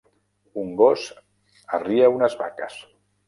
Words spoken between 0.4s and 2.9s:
Un gos arria unes vaques